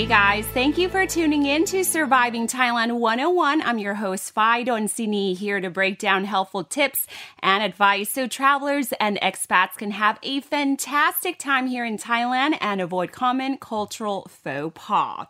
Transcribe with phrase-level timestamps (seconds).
[0.00, 3.60] Hey guys, thank you for tuning in to Surviving Thailand 101.
[3.60, 7.06] I'm your host, Phi Donsini, here to break down helpful tips
[7.42, 12.80] and advice so travelers and expats can have a fantastic time here in Thailand and
[12.80, 15.26] avoid common cultural faux pas.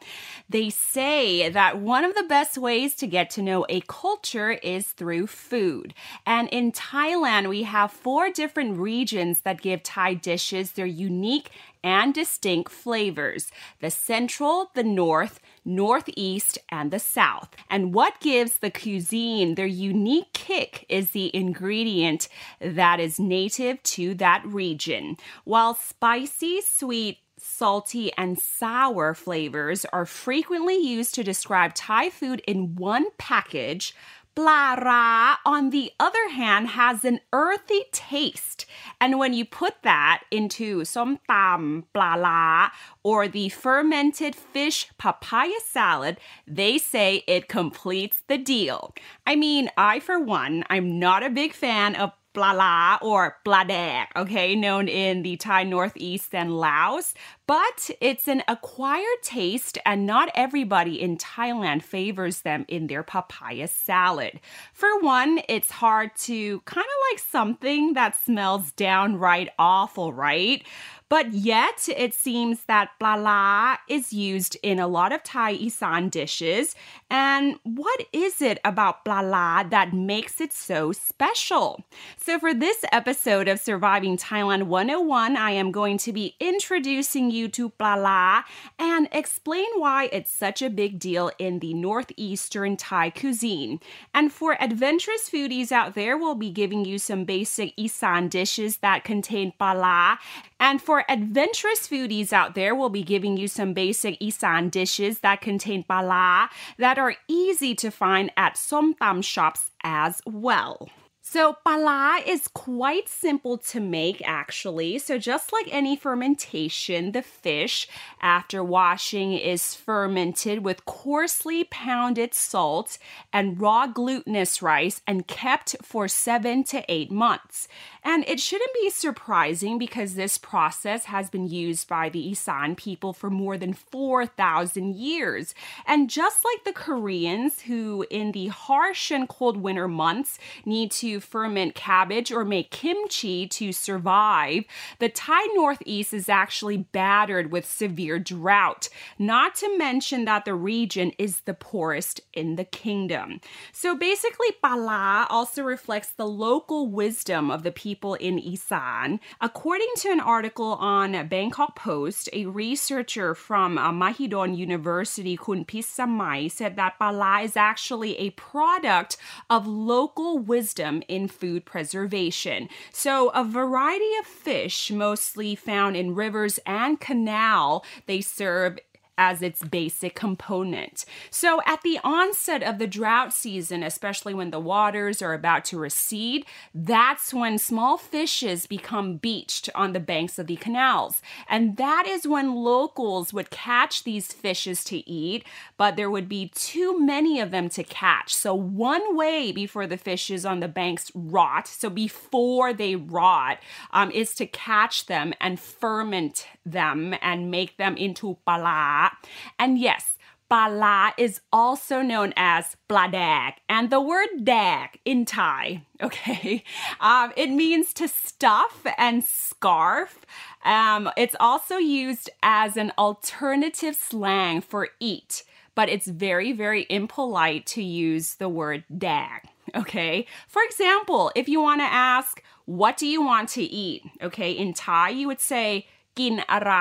[0.49, 4.87] They say that one of the best ways to get to know a culture is
[4.87, 5.95] through food.
[6.25, 11.51] And in Thailand, we have four different regions that give Thai dishes their unique
[11.83, 17.51] and distinct flavors the central, the north, northeast, and the south.
[17.69, 22.29] And what gives the cuisine their unique kick is the ingredient
[22.61, 25.17] that is native to that region.
[25.45, 32.77] While spicy, sweet, salty, and sour flavors are frequently used to describe Thai food in
[32.77, 33.95] one package.
[34.35, 38.67] Pla ra on the other hand, has an earthy taste.
[39.01, 42.71] And when you put that into som tam pla
[43.03, 48.95] or the fermented fish papaya salad, they say it completes the deal.
[49.27, 54.55] I mean, I, for one, I'm not a big fan of blala or bladek, okay,
[54.55, 57.15] known in the Thai Northeast and Laos,
[57.47, 63.67] but it's an acquired taste and not everybody in Thailand favors them in their papaya
[63.67, 64.41] salad.
[64.73, 70.65] For one, it's hard to kind of like something that smells downright awful, right?
[71.11, 76.77] But yet, it seems that blala is used in a lot of Thai Isan dishes.
[77.11, 81.85] And what is it about blala that makes it so special?
[82.17, 87.49] So, for this episode of Surviving Thailand 101, I am going to be introducing you
[87.49, 88.45] to blala
[88.79, 93.81] and explain why it's such a big deal in the northeastern Thai cuisine.
[94.15, 99.03] And for adventurous foodies out there, we'll be giving you some basic Isan dishes that
[99.03, 100.19] contain blala.
[100.61, 105.41] And for adventurous foodies out there, we'll be giving you some basic Isan dishes that
[105.41, 110.89] contain blala that are easy to find at som tam shops as well.
[111.33, 114.99] So, pala is quite simple to make actually.
[114.99, 117.87] So, just like any fermentation, the fish,
[118.21, 122.99] after washing, is fermented with coarsely pounded salt
[123.33, 127.69] and raw glutinous rice and kept for seven to eight months.
[128.03, 133.13] And it shouldn't be surprising because this process has been used by the Isan people
[133.13, 135.55] for more than 4,000 years.
[135.87, 141.21] And just like the Koreans, who in the harsh and cold winter months need to
[141.21, 144.65] ferment cabbage or make kimchi to survive,
[144.99, 151.13] the Thai Northeast is actually battered with severe drought, not to mention that the region
[151.19, 153.41] is the poorest in the kingdom.
[153.73, 159.19] So basically, pala also reflects the local wisdom of the people people in Isan.
[159.41, 166.49] According to an article on Bangkok Post, a researcher from uh, Mahidol University, Kun Pisamai,
[166.49, 169.17] said that pala is actually a product
[169.49, 172.69] of local wisdom in food preservation.
[172.93, 178.79] So, a variety of fish, mostly found in rivers and canal, they serve
[179.21, 181.05] as its basic component.
[181.31, 185.79] So, at the onset of the drought season, especially when the waters are about to
[185.79, 191.21] recede, that's when small fishes become beached on the banks of the canals.
[191.51, 195.45] And that is when locals would catch these fishes to eat,
[195.77, 198.35] but there would be too many of them to catch.
[198.35, 203.59] So, one way before the fishes on the banks rot, so before they rot,
[203.91, 209.10] um, is to catch them and ferment them and make them into pala
[209.59, 210.17] and yes,
[210.51, 216.65] Pala is also known as bladag, and the word dag in Thai, okay,
[217.01, 220.27] um, it means to stuff and scarf.
[220.65, 225.45] Um, it's also used as an alternative slang for eat,
[225.77, 229.43] but it's very, very impolite to use the word dag,
[229.77, 230.27] okay?
[230.49, 234.03] For example, if you want to ask, what do you want to eat?
[234.21, 235.87] Okay, in Thai, you would say,
[236.20, 236.74] กินอะไร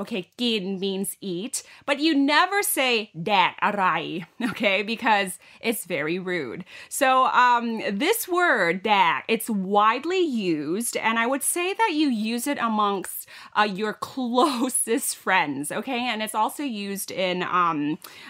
[0.00, 1.54] okay กิน means eat
[1.88, 2.92] but you never say
[3.26, 3.84] แดกอะไร
[4.50, 5.30] okay because
[5.68, 6.60] it's very rude
[7.00, 7.08] so
[7.44, 7.64] um,
[8.04, 10.24] this word แดก it's widely
[10.54, 13.18] used and I would say that you use it amongst
[13.58, 17.78] uh, your closest friends okay and it's also used in um,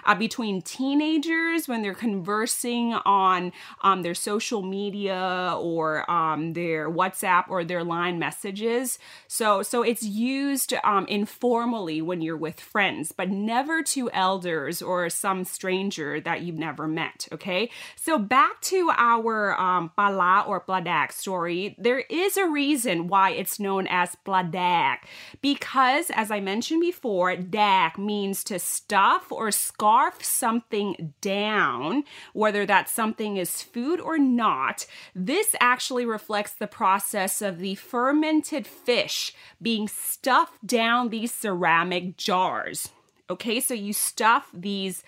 [0.09, 2.87] uh, between teenagers when they're conversing
[3.27, 3.41] on
[3.87, 5.23] um, their social media
[5.71, 8.99] or um, their WhatsApp or their line messages
[9.39, 14.82] so so it's used used um, informally when you're with friends, but never to elders
[14.82, 17.28] or some stranger that you've never met.
[17.32, 21.76] Okay, so back to our um, bala or bladak story.
[21.78, 24.98] There is a reason why it's known as bladak
[25.42, 32.04] because, as I mentioned before, dak means to stuff or scarf something down,
[32.34, 34.86] whether that something is food or not.
[35.16, 42.16] This actually reflects the process of the fermented fish being stuffed stuff down these ceramic
[42.16, 42.88] jars.
[43.30, 45.04] Okay, so you stuff these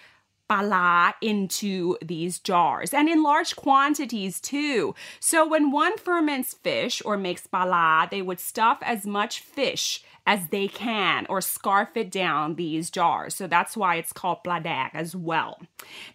[0.49, 4.93] bala into these jars and in large quantities too.
[5.21, 10.47] So when one ferments fish or makes bala, they would stuff as much fish as
[10.47, 13.35] they can or scarf it down these jars.
[13.35, 15.59] So that's why it's called bladak as well.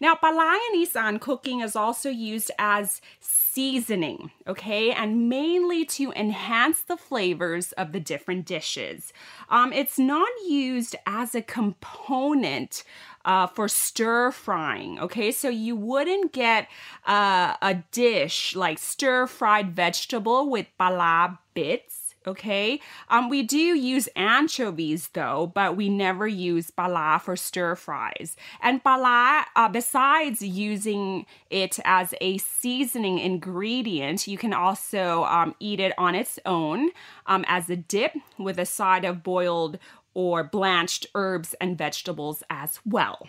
[0.00, 6.81] Now, bala in Isan cooking is also used as seasoning, okay, and mainly to enhance
[6.81, 9.12] the flavors of the different dishes.
[9.50, 12.84] Um, it's not used as a component
[13.25, 14.99] uh, for stir frying.
[15.00, 16.69] Okay, so you wouldn't get
[17.06, 22.80] uh, a dish like stir fried vegetable with bala bits okay?
[23.08, 28.36] Um, we do use anchovies though, but we never use bala for stir fries.
[28.60, 35.80] And bala, uh, besides using it as a seasoning ingredient, you can also um, eat
[35.80, 36.90] it on its own
[37.26, 39.78] um, as a dip with a side of boiled
[40.14, 43.26] or blanched herbs and vegetables as well.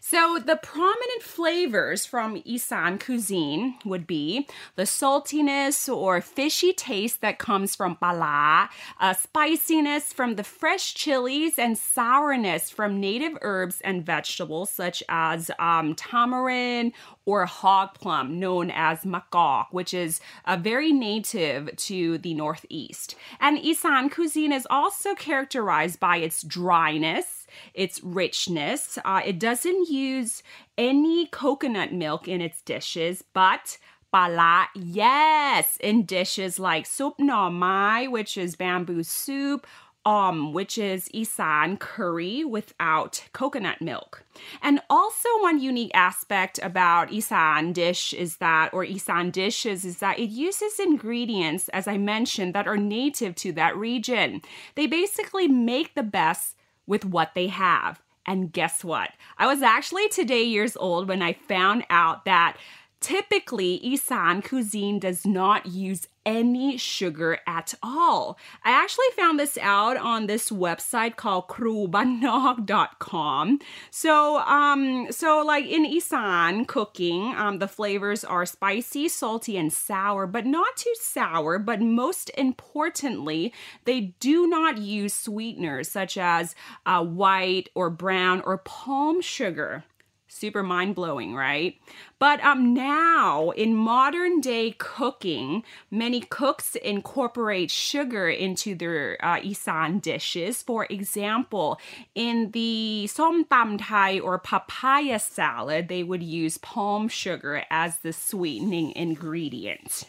[0.00, 4.46] So, the prominent flavors from Isan cuisine would be
[4.76, 8.70] the saltiness or fishy taste that comes from bala,
[9.00, 15.50] uh, spiciness from the fresh chilies, and sourness from native herbs and vegetables such as
[15.58, 16.92] um, tamarind
[17.24, 20.20] or hog plum, known as makok, which is
[20.60, 23.14] very native to the Northeast.
[23.40, 27.37] And Isan cuisine is also characterized by its dryness,
[27.74, 28.98] its richness.
[29.04, 30.42] Uh, it doesn't use
[30.76, 33.78] any coconut milk in its dishes, but
[34.10, 39.66] Bala, yes, in dishes like soup no mai, which is bamboo soup,
[40.06, 44.24] um, which is Isan curry without coconut milk.
[44.62, 50.18] And also, one unique aspect about Isan dish is that, or Isan dishes, is that
[50.18, 54.40] it uses ingredients, as I mentioned, that are native to that region.
[54.74, 56.56] They basically make the best
[56.88, 58.02] with what they have.
[58.26, 59.10] And guess what?
[59.38, 62.56] I was actually today years old when I found out that
[63.00, 68.36] typically Isan cuisine does not use any sugar at all.
[68.62, 73.60] I actually found this out on this website called krubanog.com.
[73.90, 80.26] So, um, so like in Isan cooking, um, the flavors are spicy, salty, and sour,
[80.26, 81.58] but not too sour.
[81.58, 83.54] But most importantly,
[83.84, 86.54] they do not use sweeteners such as
[86.84, 89.84] uh, white or brown or palm sugar
[90.28, 91.76] super mind blowing, right?
[92.18, 99.98] But um, now in modern day cooking, many cooks incorporate sugar into their uh, Isan
[99.98, 100.62] dishes.
[100.62, 101.80] For example,
[102.14, 108.12] in the som tam thai or papaya salad, they would use palm sugar as the
[108.12, 110.04] sweetening ingredient.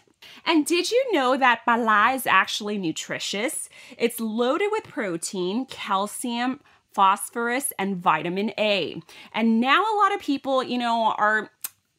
[0.45, 3.69] And did you know that bala is actually nutritious?
[3.97, 6.59] It's loaded with protein, calcium,
[6.93, 9.01] phosphorus, and vitamin A.
[9.33, 11.49] And now a lot of people, you know, are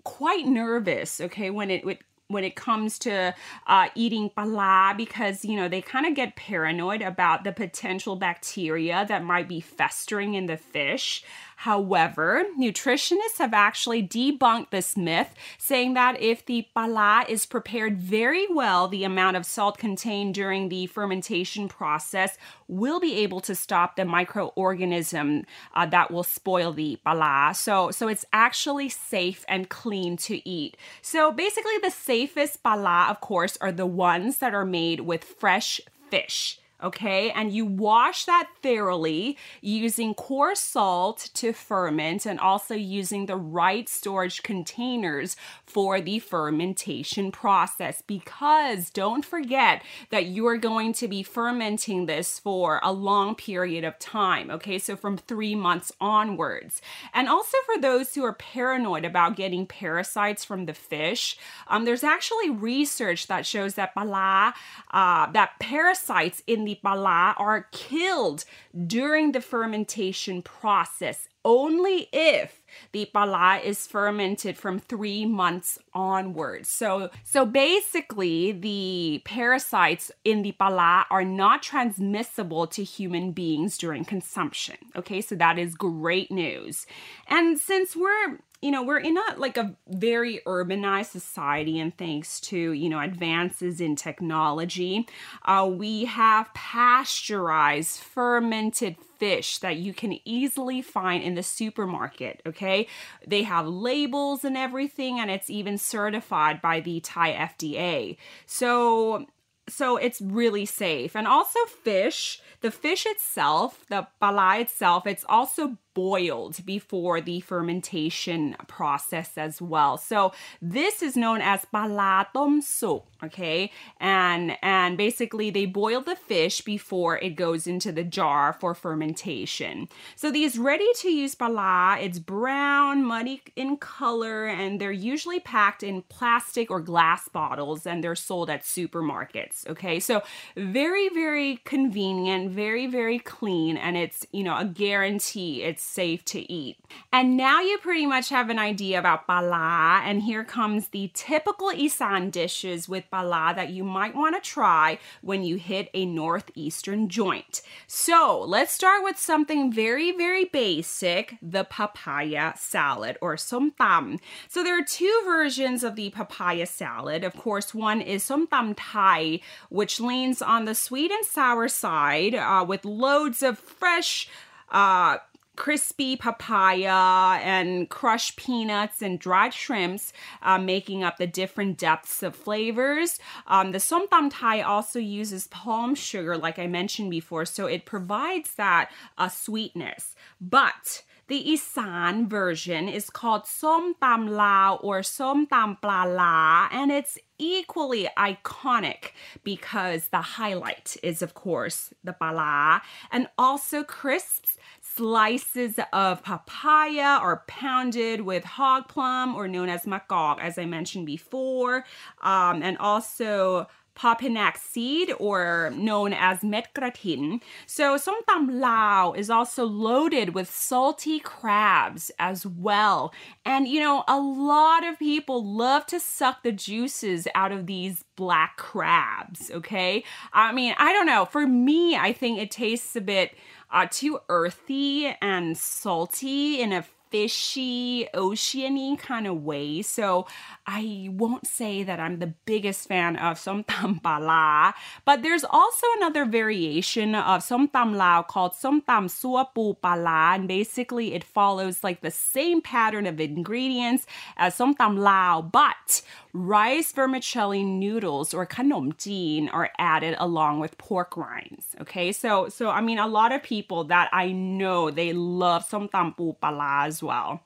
[0.04, 1.85] quite nervous, okay, when it,
[2.30, 3.35] when it comes to
[3.66, 9.04] uh, eating bala because you know they kind of get paranoid about the potential bacteria
[9.09, 11.25] that might be festering in the fish
[11.61, 18.47] However, nutritionists have actually debunked this myth, saying that if the bala is prepared very
[18.49, 23.97] well, the amount of salt contained during the fermentation process will be able to stop
[23.97, 27.52] the microorganism uh, that will spoil the bala.
[27.55, 30.79] So, so it's actually safe and clean to eat.
[31.02, 35.79] So basically, the safest bala, of course, are the ones that are made with fresh
[36.11, 37.30] fish okay?
[37.30, 43.88] And you wash that thoroughly using coarse salt to ferment and also using the right
[43.88, 51.22] storage containers for the fermentation process because don't forget that you are going to be
[51.22, 54.78] fermenting this for a long period of time, okay?
[54.78, 56.82] So from three months onwards.
[57.14, 61.37] And also for those who are paranoid about getting parasites from the fish,
[61.68, 64.54] um, there's actually research that shows that bala,
[64.90, 68.44] uh, that parasites in the bala are killed
[68.86, 72.62] during the fermentation process only if
[72.92, 76.68] the pala is fermented from three months onwards.
[76.68, 84.04] So, so basically, the parasites in the pala are not transmissible to human beings during
[84.04, 84.76] consumption.
[84.94, 86.86] Okay, so that is great news.
[87.26, 92.40] And since we're you know we're in a like a very urbanized society and thanks
[92.40, 95.07] to you know advances in technology
[95.45, 102.88] uh, we have pasteurized fermented fish that you can easily find in the supermarket, okay?
[103.26, 108.17] They have labels and everything and it's even certified by the Thai FDA.
[108.47, 109.26] So
[109.69, 111.14] so it's really safe.
[111.14, 118.56] And also fish, the fish itself, the pala itself, it's also boiled before the fermentation
[118.68, 119.97] process as well.
[119.97, 120.32] So
[120.62, 123.70] this is known as palatom soup, okay?
[123.99, 129.88] And and basically they boil the fish before it goes into the jar for fermentation.
[130.16, 135.82] So these ready to use pala, it's brown, muddy in color and they're usually packed
[135.82, 139.99] in plastic or glass bottles and they're sold at supermarkets, okay?
[140.00, 140.23] So
[140.56, 146.50] very very convenient, very very clean and it's, you know, a guarantee it's safe to
[146.52, 146.78] eat.
[147.12, 151.70] And now you pretty much have an idea about pala, and here comes the typical
[151.70, 157.08] Isan dishes with pala that you might want to try when you hit a northeastern
[157.08, 157.62] joint.
[157.87, 164.20] So let's start with something very, very basic the papaya salad or somtam.
[164.49, 167.25] So there are two versions of the papaya salad.
[167.25, 172.64] Of course, one is somtam Thai, which leans on the sweet and sour side uh,
[172.66, 174.28] with loads of fresh
[174.70, 175.18] uh,
[175.57, 182.35] crispy papaya and crushed peanuts and dried shrimps, uh, making up the different depths of
[182.35, 183.19] flavors.
[183.47, 188.54] Um, the somtam Thai also uses palm sugar, like I mentioned before, so it provides
[188.54, 190.14] that uh, sweetness.
[190.40, 196.90] But the Isan version is called Som Tam Lao or Som Tam Pla La, and
[196.90, 199.12] it's equally iconic
[199.45, 204.59] because the highlight is, of course, the pala and also crisps
[204.97, 211.06] slices of papaya are pounded with hog plum or known as makok, as I mentioned
[211.06, 211.85] before,
[212.23, 213.66] um, and also
[213.97, 217.40] Papinac seed or known as metgratin.
[217.66, 223.12] So somtam lao is also loaded with salty crabs as well.
[223.44, 228.04] And you know, a lot of people love to suck the juices out of these
[228.16, 230.04] black crabs, okay?
[230.32, 231.25] I mean, I don't know.
[231.25, 233.35] For me, I think it tastes a bit
[233.70, 239.83] uh, too earthy and salty in a fishy, oceany kind of way.
[239.83, 240.26] So
[240.67, 244.75] I won't say that I'm the biggest fan of somtam pala,
[245.05, 251.25] but there's also another variation of somtam lao called somtam suapu pala, and basically it
[251.25, 256.02] follows like the same pattern of ingredients as somtam lao, but
[256.33, 261.75] rice vermicelli noodles or kanom jin are added along with pork rinds.
[261.81, 266.17] Okay, so so I mean a lot of people that I know they love somtam
[266.17, 267.42] pu pala well.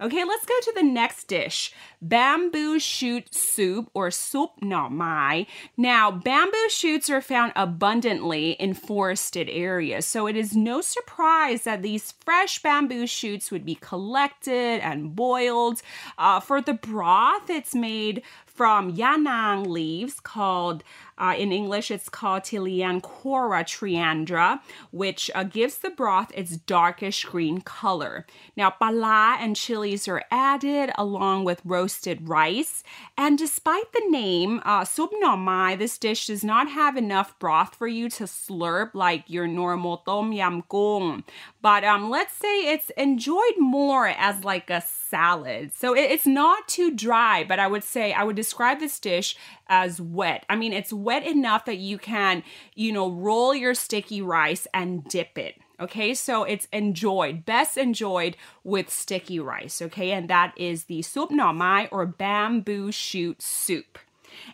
[0.00, 5.46] Okay, let's go to the next dish bamboo shoot soup or soup no mai.
[5.76, 11.82] Now, bamboo shoots are found abundantly in forested areas, so it is no surprise that
[11.82, 15.82] these fresh bamboo shoots would be collected and boiled.
[16.16, 20.84] Uh, for the broth, it's made from yanang leaves called
[21.18, 24.60] uh, in English, it's called Tiliacora triandra,
[24.90, 28.26] which uh, gives the broth its darkish green color.
[28.56, 32.82] Now, pala and chilies are added along with roasted rice.
[33.16, 34.86] And despite the name, uh,
[35.36, 39.98] mai, this dish does not have enough broth for you to slurp like your normal
[39.98, 41.24] tom yam goong.
[41.60, 45.72] But um, let's say it's enjoyed more as like a salad.
[45.74, 49.36] So it, it's not too dry, but I would say I would describe this dish
[49.68, 50.44] as wet.
[50.48, 52.42] I mean, it's wet enough that you can,
[52.74, 55.56] you know, roll your sticky rice and dip it.
[55.80, 59.80] Okay, so it's enjoyed, best enjoyed with sticky rice.
[59.80, 63.98] Okay, and that is the soup mai or bamboo shoot soup.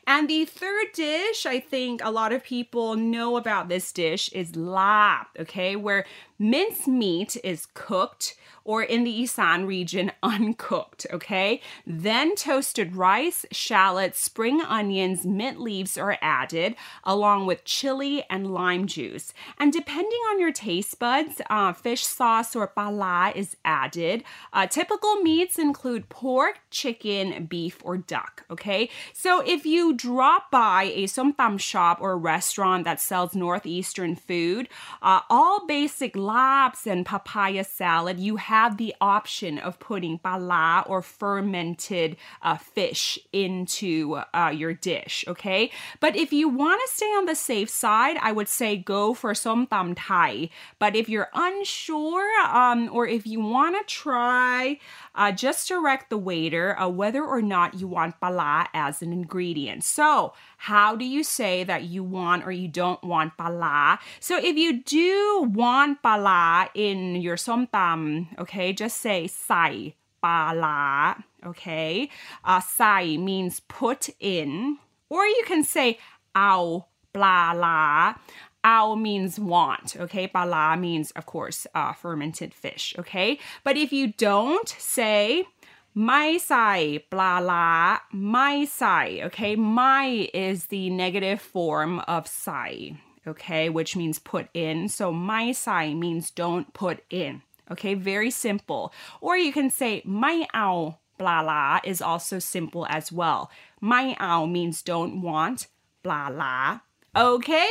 [0.07, 4.55] And the third dish, I think a lot of people know about this dish is
[4.55, 6.05] la, okay, where
[6.39, 11.61] mince meat is cooked or in the Isan region, uncooked, okay?
[11.87, 16.75] Then toasted rice, shallots, spring onions, mint leaves are added,
[17.05, 19.35] along with chili and lime juice.
[19.59, 24.25] And depending on your taste buds, uh, fish sauce or pala is added.
[24.53, 28.89] Uh, typical meats include pork, chicken, beef, or duck, okay?
[29.13, 34.69] So if you drop by a somtam shop or restaurant that sells northeastern food,
[35.03, 41.03] uh, all basic labs and papaya salad, you have the option of putting pala or
[41.03, 45.71] fermented uh, fish into uh, your dish, okay?
[46.01, 49.35] But if you want to stay on the safe side, I would say go for
[49.35, 50.49] som tam thai.
[50.79, 54.79] But if you're unsure um, or if you want to try,
[55.15, 59.85] uh, just direct the waiter uh, whether or not you want pala as an ingredient.
[59.85, 63.99] So, how do you say that you want or you don't want pala?
[64.21, 72.09] So if you do want pala in your somtam, okay, just say sai pala, okay?
[72.45, 74.79] Uh, sai means put in,
[75.11, 75.99] or you can say
[76.35, 78.15] ao bla la.
[78.65, 80.27] Ao means want, okay?
[80.27, 83.39] Bala means, of course, uh, fermented fish, okay?
[83.63, 85.45] But if you don't say
[85.93, 89.55] my sai, bla la, my sai, okay?
[89.55, 93.69] My is the negative form of sai, okay?
[93.69, 94.89] Which means put in.
[94.89, 97.93] So my sai means don't put in, okay?
[97.93, 98.95] Very simple.
[99.21, 103.51] Or you can say my ao, bla la is also simple as well.
[103.81, 105.67] My ao means don't want,
[106.03, 106.81] bla la
[107.17, 107.71] Okay.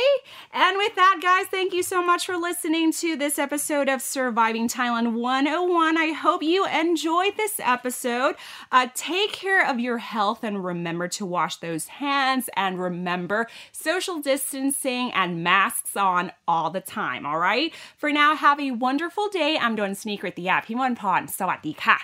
[0.54, 4.68] And with that, guys, thank you so much for listening to this episode of Surviving
[4.68, 5.98] Thailand 101.
[5.98, 8.36] I hope you enjoyed this episode.
[8.72, 14.18] Uh, take care of your health and remember to wash those hands and remember social
[14.18, 17.26] distancing and masks on all the time.
[17.26, 17.74] All right.
[17.98, 19.58] For now, have a wonderful day.
[19.60, 20.68] I'm doing sneaker at the app.
[20.68, 21.26] Himon Pon.
[21.26, 22.00] Sawadee ka.